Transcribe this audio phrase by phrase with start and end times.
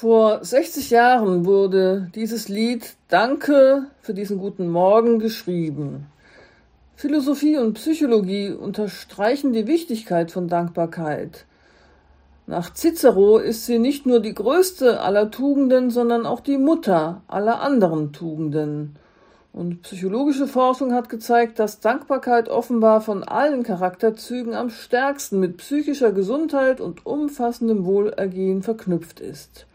[0.00, 6.06] Vor 60 Jahren wurde dieses Lied Danke für diesen guten Morgen geschrieben.
[6.96, 11.44] Philosophie und Psychologie unterstreichen die Wichtigkeit von Dankbarkeit.
[12.46, 17.60] Nach Cicero ist sie nicht nur die größte aller Tugenden, sondern auch die Mutter aller
[17.60, 18.96] anderen Tugenden.
[19.52, 26.12] Und psychologische Forschung hat gezeigt, dass Dankbarkeit offenbar von allen Charakterzügen am stärksten mit psychischer
[26.12, 29.66] Gesundheit und umfassendem Wohlergehen verknüpft ist.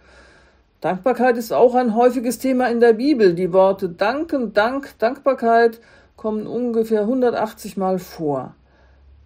[0.86, 3.34] Dankbarkeit ist auch ein häufiges Thema in der Bibel.
[3.34, 5.82] Die Worte Danken, Dank, Dankbarkeit
[6.16, 8.54] kommen ungefähr 180 Mal vor.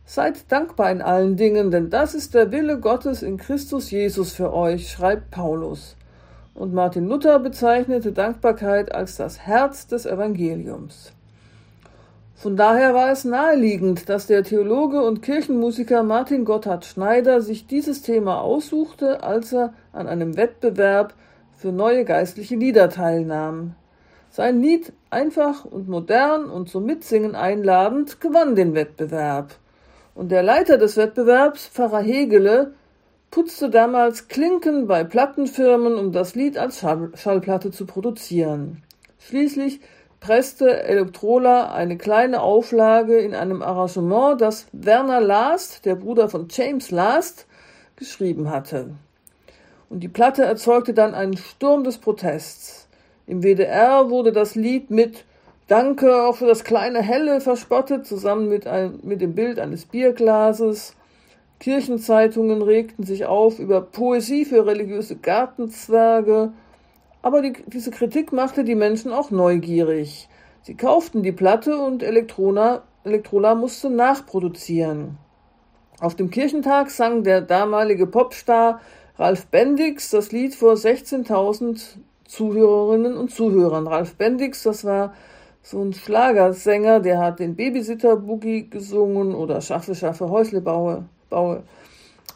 [0.05, 4.53] Seid dankbar in allen Dingen, denn das ist der Wille Gottes in Christus Jesus für
[4.53, 5.97] euch, schreibt Paulus
[6.55, 11.11] und Martin Luther bezeichnete Dankbarkeit als das Herz des Evangeliums.
[12.35, 18.01] Von daher war es naheliegend, dass der Theologe und Kirchenmusiker Martin Gotthard Schneider sich dieses
[18.01, 21.15] Thema aussuchte, als er an einem Wettbewerb
[21.59, 23.75] für neue geistliche Lieder teilnahm.
[24.29, 29.55] Sein Lied, einfach und modern und zum Mitsingen einladend, gewann den Wettbewerb.
[30.15, 32.75] Und der Leiter des Wettbewerbs, Pfarrer Hegele,
[33.29, 38.81] putzte damals Klinken bei Plattenfirmen, um das Lied als Schall Schallplatte zu produzieren.
[39.17, 39.81] Schließlich
[40.21, 46.89] presste Electrola eine kleine Auflage in einem Arrangement, das Werner Last, der Bruder von James
[46.89, 47.47] Last,
[47.97, 48.91] geschrieben hatte.
[49.89, 52.87] Und die Platte erzeugte dann einen Sturm des Protests.
[53.25, 55.25] Im WDR wurde das Lied mit
[55.67, 60.95] Danke auch für das kleine Helle verspottet, zusammen mit, ein, mit dem Bild eines Bierglases.
[61.59, 66.53] Kirchenzeitungen regten sich auf über Poesie für religiöse Gartenzwerge,
[67.21, 70.29] aber die, diese Kritik machte die Menschen auch neugierig.
[70.63, 75.17] Sie kauften die Platte und Elektrona, Elektrola musste nachproduzieren.
[75.99, 78.79] Auf dem Kirchentag sang der damalige Popstar
[79.19, 83.85] Ralf Bendix das Lied vor 16.000 Zuhörerinnen und Zuhörern.
[83.85, 85.13] Ralf Bendix, das war
[85.61, 91.63] so ein Schlagersänger, der hat den Babysitter-Boogie gesungen oder Schaffe, Schaffe, Häusle baue baue.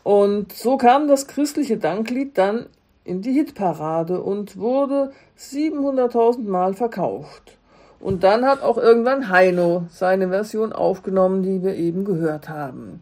[0.04, 2.66] Und so kam das christliche Danklied dann
[3.06, 7.58] in die Hitparade und wurde 700.000 Mal verkauft.
[8.02, 13.02] Und dann hat auch irgendwann Heino seine Version aufgenommen, die wir eben gehört haben.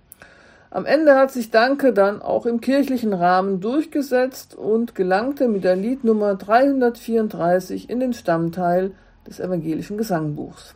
[0.73, 5.75] Am Ende hat sich Danke dann auch im kirchlichen Rahmen durchgesetzt und gelangte mit der
[5.75, 8.93] Liednummer 334 in den Stammteil
[9.27, 10.73] des evangelischen Gesangbuchs.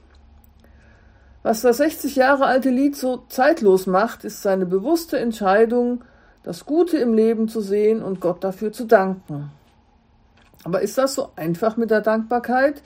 [1.44, 6.04] Was das 60 Jahre alte Lied so zeitlos macht, ist seine bewusste Entscheidung,
[6.44, 9.50] das Gute im Leben zu sehen und Gott dafür zu danken.
[10.66, 12.82] Aber ist das so einfach mit der Dankbarkeit?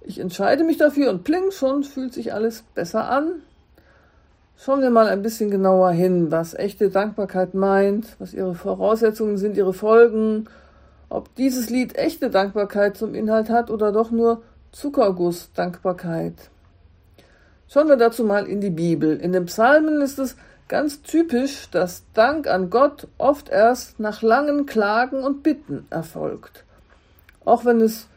[0.00, 3.42] Ich entscheide mich dafür und pling, schon fühlt sich alles besser an.
[4.58, 9.56] Schauen wir mal ein bisschen genauer hin, was echte Dankbarkeit meint, was ihre Voraussetzungen sind,
[9.56, 10.48] ihre Folgen,
[11.10, 16.34] ob dieses Lied echte Dankbarkeit zum Inhalt hat oder doch nur Zuckerguss Dankbarkeit.
[17.68, 19.18] Schauen wir dazu mal in die Bibel.
[19.18, 20.36] In den Psalmen ist es
[20.68, 26.64] ganz typisch, dass Dank an Gott oft erst nach langen Klagen und Bitten erfolgt.
[27.44, 28.08] Auch wenn es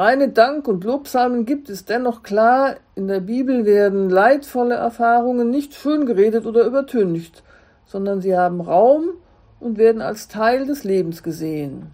[0.00, 5.74] reine Dank- und Lobpsalmen gibt, ist dennoch klar, in der Bibel werden leidvolle Erfahrungen nicht
[5.74, 7.42] schön geredet oder übertüncht,
[7.84, 9.10] sondern sie haben Raum
[9.60, 11.88] und werden als Teil des Lebens gesehen.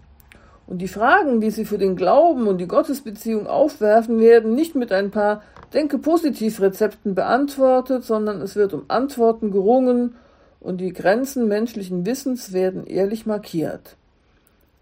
[0.67, 4.93] Und die Fragen, die sie für den Glauben und die Gottesbeziehung aufwerfen, werden nicht mit
[4.93, 5.41] ein paar
[5.73, 10.15] Denke positiv Rezepten beantwortet, sondern es wird um Antworten gerungen
[10.61, 13.97] und die Grenzen menschlichen Wissens werden ehrlich markiert.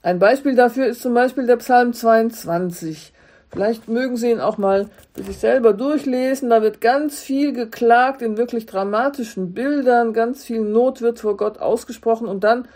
[0.03, 3.13] Ein Beispiel dafür ist zum Beispiel der Psalm 22.
[3.55, 6.49] Vielleicht mögen Sie ihn auch mal für sich selber durchlesen.
[6.49, 11.59] Da wird ganz viel geklagt in wirklich dramatischen Bildern, ganz viel Not wird vor Gott
[11.59, 12.67] ausgesprochen und dann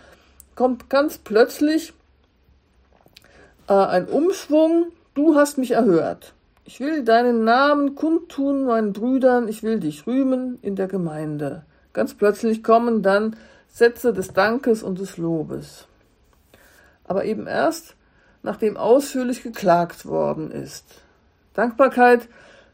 [0.54, 1.92] kommt ganz plötzlich
[3.68, 4.86] äh, ein Umschwung.
[5.12, 6.32] Du hast mich erhört.
[6.64, 11.66] Ich will deinen Namen kundtun meinen Brüdern, ich will dich rühmen in der Gemeinde.
[11.92, 13.36] Ganz plötzlich kommen dann
[13.68, 15.86] Sätze des Dankes und des Lobes.
[17.04, 17.96] Aber eben erst,
[18.42, 20.84] nachdem ausführlich geklagt worden ist.
[21.54, 22.28] Dankbarkeit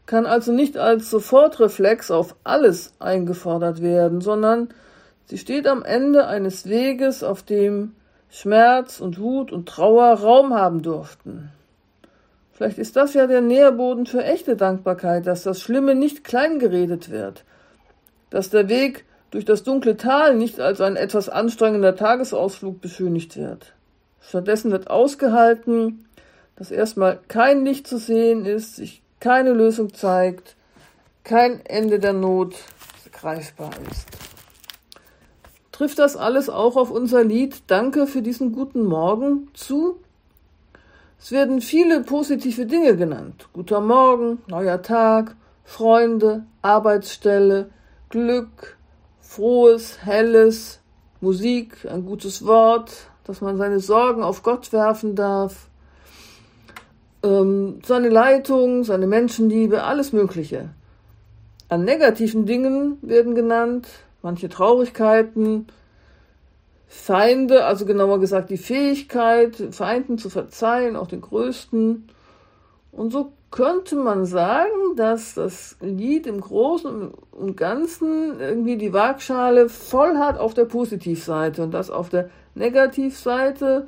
[0.05, 4.69] kann also nicht als Sofortreflex auf alles eingefordert werden, sondern
[5.25, 7.93] sie steht am Ende eines Weges, auf dem
[8.29, 11.51] Schmerz und Wut und Trauer Raum haben durften.
[12.53, 17.43] Vielleicht ist das ja der Nährboden für echte Dankbarkeit, dass das Schlimme nicht kleingeredet wird,
[18.29, 23.73] dass der Weg durch das dunkle Tal nicht als ein etwas anstrengender Tagesausflug beschönigt wird.
[24.21, 26.05] Stattdessen wird ausgehalten,
[26.55, 30.55] dass erstmal kein Licht zu sehen ist, sich keine Lösung zeigt,
[31.23, 32.55] kein Ende der Not
[33.11, 34.05] greifbar ist.
[35.71, 39.99] Trifft das alles auch auf unser Lied Danke für diesen guten Morgen zu?
[41.19, 43.47] Es werden viele positive Dinge genannt.
[43.53, 47.69] Guter Morgen, neuer Tag, Freunde, Arbeitsstelle,
[48.09, 48.77] Glück,
[49.19, 50.79] frohes, helles,
[51.19, 55.67] Musik, ein gutes Wort, dass man seine Sorgen auf Gott werfen darf,
[57.23, 60.69] ähm, seine Leitung, seine Menschenliebe, alles Mögliche.
[61.69, 63.87] An negativen Dingen werden genannt,
[64.21, 65.67] manche Traurigkeiten,
[66.87, 72.07] Feinde, also genauer gesagt die Fähigkeit, Feinden zu verzeihen, auch den größten.
[72.93, 79.69] Und so könnte man sagen, dass das Lied im Großen und Ganzen irgendwie die Waagschale
[79.69, 83.87] voll hat auf der Positivseite und dass auf der Negativseite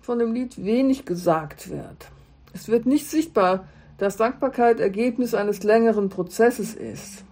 [0.00, 2.08] von dem Lied wenig gesagt wird.
[2.52, 3.66] Es wird nicht sichtbar,
[3.98, 7.24] dass Dankbarkeit Ergebnis eines längeren Prozesses ist.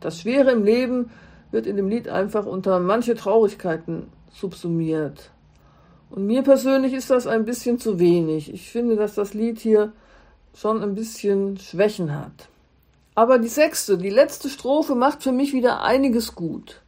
[0.00, 1.10] Das Schwere im Leben
[1.50, 5.30] wird in dem Lied einfach unter manche Traurigkeiten subsumiert.
[6.10, 8.52] Und mir persönlich ist das ein bisschen zu wenig.
[8.52, 9.92] Ich finde, dass das Lied hier
[10.54, 12.48] schon ein bisschen Schwächen hat.
[13.14, 16.82] Aber die sechste, die letzte Strophe macht für mich wieder einiges gut.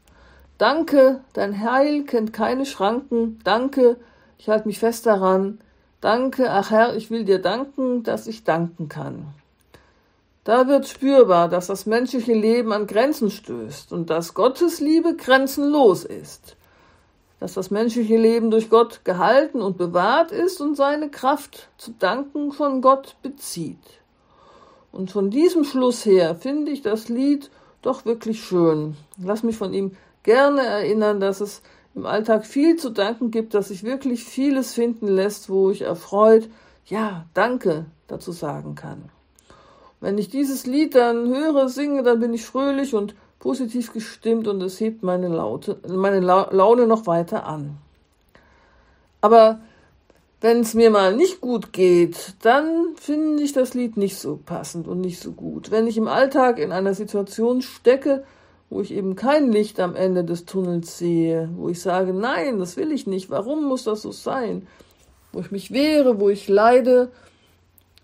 [0.62, 3.41] Danke, dein Heil kennt keine Schranken.
[3.43, 3.97] Danke,
[4.38, 5.59] ich halte mich fest daran.
[6.00, 9.26] Danke, ach Herr, ich will dir danken, dass ich danken kann.
[10.44, 16.05] Da wird spürbar, dass das menschliche Leben an Grenzen stößt und dass Gottes Liebe grenzenlos
[16.05, 16.55] ist,
[17.41, 22.53] dass das menschliche Leben durch Gott gehalten und bewahrt ist und seine Kraft zu danken
[22.53, 23.82] von Gott bezieht.
[24.93, 27.50] Und von diesem Schluss her finde ich das Lied
[27.82, 28.94] doch wirklich schön.
[29.20, 31.62] Lass mich von ihm gerne erinnern, dass es
[31.94, 36.48] im Alltag viel zu danken gibt, dass sich wirklich vieles finden lässt, wo ich erfreut,
[36.86, 39.10] ja, danke dazu sagen kann.
[40.00, 44.62] Wenn ich dieses Lied dann höre, singe, dann bin ich fröhlich und positiv gestimmt und
[44.62, 47.78] es hebt meine, Laute, meine Laune noch weiter an.
[49.20, 49.60] Aber
[50.40, 54.88] wenn es mir mal nicht gut geht, dann finde ich das Lied nicht so passend
[54.88, 55.70] und nicht so gut.
[55.70, 58.25] Wenn ich im Alltag in einer Situation stecke,
[58.72, 62.78] wo ich eben kein Licht am Ende des Tunnels sehe, wo ich sage, nein, das
[62.78, 64.66] will ich nicht, warum muss das so sein,
[65.30, 67.10] wo ich mich wehre, wo ich leide,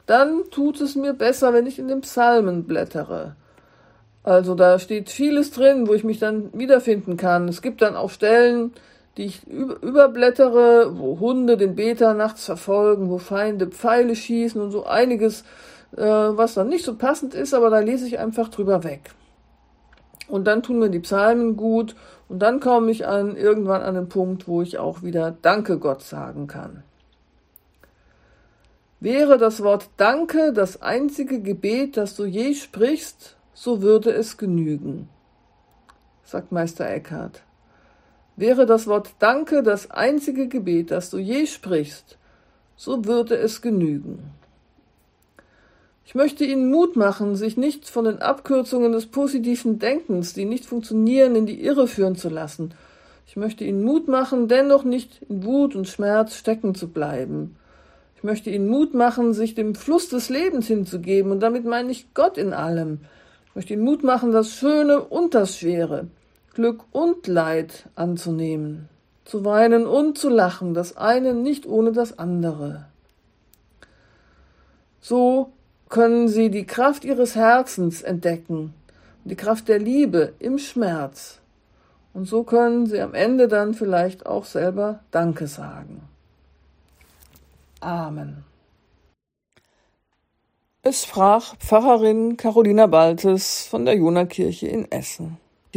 [0.05, 3.35] dann tut es mir besser, wenn ich in den Psalmen blättere.
[4.23, 7.49] Also da steht vieles drin, wo ich mich dann wiederfinden kann.
[7.49, 8.73] Es gibt dann auch Stellen,
[9.17, 14.85] die ich überblättere, wo Hunde den Beter nachts verfolgen, wo Feinde Pfeile schießen und so
[14.85, 15.45] einiges,
[15.97, 19.13] äh, was dann nicht so passend ist, aber da lese ich einfach drüber weg.
[20.29, 21.97] Und dann tun mir die Psalmen gut
[22.29, 26.03] und dann komme ich an irgendwann an den Punkt, wo ich auch wieder Danke Gott
[26.03, 26.83] sagen kann.
[29.01, 35.09] Wäre das Wort Danke das einzige Gebet, das du je sprichst, so würde es genügen,
[36.25, 37.43] sagt Meister Eckhart.
[38.37, 42.19] Wäre das Wort Danke das einzige Gebet, das du je sprichst,
[42.77, 44.38] so würde es genügen.
[46.09, 50.65] Ich möchte Ihnen Mut machen, sich nicht von den Abkürzungen des positiven Denkens, die nicht
[50.65, 52.73] funktionieren, in die Irre führen zu lassen.
[53.27, 57.57] Ich möchte Ihnen Mut machen, dennoch nicht in Wut und Schmerz stecken zu bleiben.
[58.17, 62.15] Ich möchte ihnen Mut machen, sich dem Fluss des Lebens hinzugeben, und damit meine ich
[62.15, 63.01] Gott in allem.
[63.51, 66.07] Ich möchte ihnen Mut machen, das Schöne und das Schwere,
[66.55, 68.89] Glück und Leid anzunehmen,
[69.27, 72.87] zu weinen und zu lachen, das eine nicht ohne das andere.
[75.03, 75.53] So
[75.89, 78.75] können sie die Kraft ihres Herzens entdecken,
[79.25, 81.39] die Kraft der Liebe im Schmerz.
[82.15, 86.03] Und so können sie am Ende dann vielleicht auch selber Danke sagen.
[87.81, 88.45] Amen.
[90.83, 95.37] Es sprach Pfarrerin Carolina Baltes von der Jonakirche in Essen.